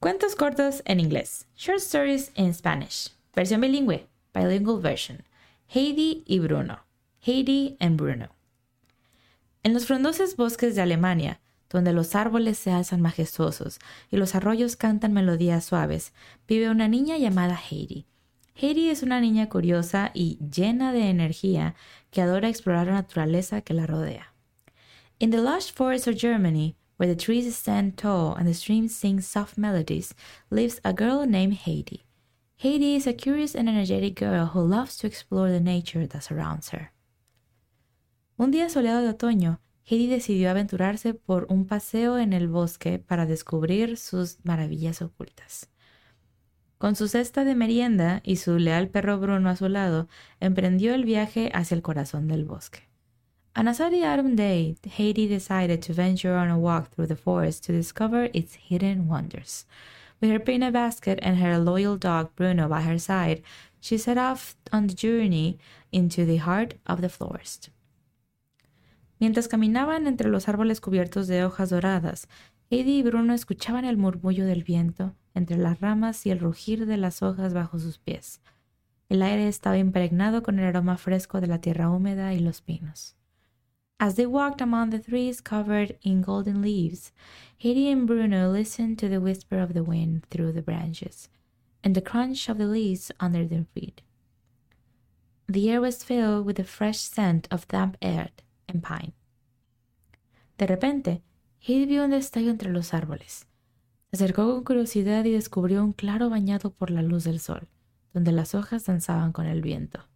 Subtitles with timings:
[0.00, 1.48] Cuentos cortos en inglés.
[1.56, 3.10] Short stories in Spanish.
[3.34, 4.06] Versión bilingüe.
[4.32, 5.24] Bilingual version.
[5.74, 6.84] Heidi y Bruno.
[7.20, 8.28] Heidi and Bruno.
[9.64, 14.76] En los frondosos bosques de Alemania, donde los árboles se alzan majestuosos y los arroyos
[14.76, 16.12] cantan melodías suaves,
[16.46, 18.06] vive una niña llamada Heidi.
[18.54, 21.74] Heidi es una niña curiosa y llena de energía
[22.12, 24.32] que adora explorar la naturaleza que la rodea.
[25.18, 29.20] In the lush forests of Germany, where the trees stand tall and the streams sing
[29.20, 30.14] soft melodies,
[30.50, 32.04] lives a girl named Heidi.
[32.56, 36.70] Heidi is a curious and energetic girl who loves to explore the nature that surrounds
[36.70, 36.92] her.
[38.36, 43.26] Un día soleado de otoño, Heidi decidió aventurarse por un paseo en el bosque para
[43.26, 45.70] descubrir sus maravillas ocultas.
[46.78, 50.08] Con su cesta de merienda y su leal perro Bruno a su lado,
[50.40, 52.87] emprendió el viaje hacia el corazón del bosque.
[53.58, 57.64] On a sunny autumn day, Heidi decided to venture on a walk through the forest
[57.64, 59.66] to discover its hidden wonders.
[60.20, 63.42] With her peanut basket and her loyal dog Bruno by her side,
[63.80, 65.58] she set off on the journey
[65.90, 67.70] into the heart of the forest.
[69.18, 72.28] Mientras caminaban entre los árboles cubiertos de hojas doradas,
[72.70, 76.96] Heidi y Bruno escuchaban el murmullo del viento entre las ramas y el rugir de
[76.96, 78.40] las hojas bajo sus pies.
[79.08, 83.17] El aire estaba impregnado con el aroma fresco de la tierra húmeda y los pinos.
[84.00, 87.10] As they walked among the trees covered in golden leaves,
[87.60, 91.28] Heidi and Bruno listened to the whisper of the wind through the branches
[91.82, 94.02] and the crunch of the leaves under their feet.
[95.48, 99.14] The air was filled with the fresh scent of damp earth and pine.
[100.58, 101.22] De repente,
[101.60, 103.46] Heidi vio un destello entre los árboles.
[104.10, 107.68] Se acercó con curiosidad y descubrió un claro bañado por la luz del sol,
[108.12, 110.08] donde las hojas danzaban con el viento.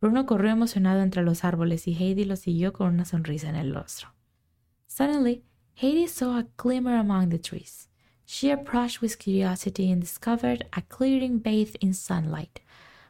[0.00, 3.74] Bruno corrió emocionado entre los árboles y Heidi lo siguió con una sonrisa en el
[3.74, 4.14] rostro.
[4.86, 5.42] Suddenly,
[5.74, 7.88] Heidi saw a glimmer among the trees.
[8.24, 12.60] She approached with curiosity and discovered a clearing bathed in sunlight,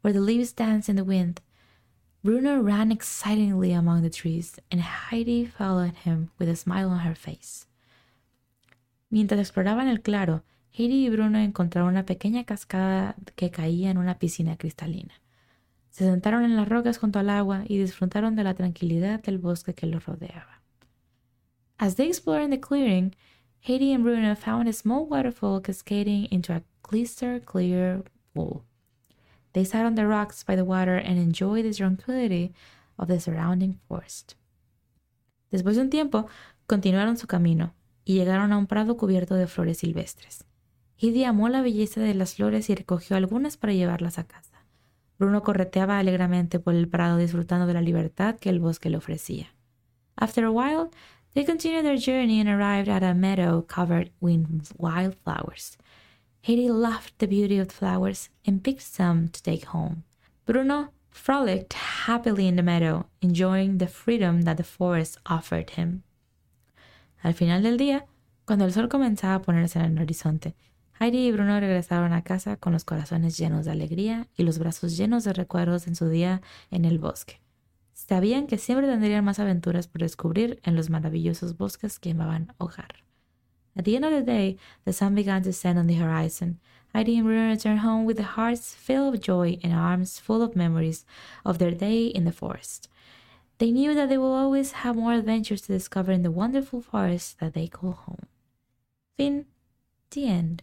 [0.00, 1.40] where the leaves danced in the wind.
[2.24, 7.14] Bruno ran excitedly among the trees, and Heidi followed him with a smile on her
[7.14, 7.66] face.
[9.10, 10.42] Mientras exploraban el claro,
[10.72, 15.21] Heidi y Bruno encontraron una pequeña cascada que caía en una piscina cristalina.
[15.92, 19.74] Se sentaron en las rocas junto al agua y disfrutaron de la tranquilidad del bosque
[19.74, 20.62] que los rodeaba.
[21.76, 23.14] As they explored the clearing,
[23.60, 28.64] Heidi and Bruno found a small waterfall cascading into a crystal clear pool.
[29.52, 32.54] They sat on the rocks by the water and enjoyed the tranquility
[32.96, 34.36] of the surrounding forest.
[35.50, 36.26] Después de un tiempo,
[36.66, 37.74] continuaron su camino
[38.06, 40.46] y llegaron a un prado cubierto de flores silvestres.
[40.96, 44.51] Heidi amó la belleza de las flores y recogió algunas para llevarlas a casa.
[45.22, 49.54] Bruno correteaba alegremente por el prado disfrutando de la libertad que el bosque le ofrecía.
[50.16, 50.90] After a while,
[51.32, 55.78] they continued their journey and arrived at a meadow covered with wild flowers.
[56.44, 60.02] Heidi loved the beauty of the flowers and picked some to take home.
[60.44, 66.02] Bruno frolicked happily in the meadow, enjoying the freedom that the forest offered him.
[67.22, 68.06] Al final del día,
[68.44, 70.56] cuando el sol comenzaba a ponerse en el horizonte,
[71.02, 74.96] Heidi y Bruno regresaron a casa con los corazones llenos de alegría y los brazos
[74.96, 77.40] llenos de recuerdos en su día en el bosque.
[77.92, 83.02] Sabían que siempre tendrían más aventuras por descubrir en los maravillosos bosques que llamaban hogar.
[83.74, 86.60] At the end of the day, the sun began to set on the horizon.
[86.94, 90.54] Heidi and Bruno returned home with their hearts filled of joy and arms full of
[90.54, 91.04] memories
[91.44, 92.88] of their day in the forest.
[93.58, 97.40] They knew that they will always have more adventures to discover in the wonderful forest
[97.40, 98.28] that they call home.
[99.16, 99.46] Fin.
[100.10, 100.62] The end.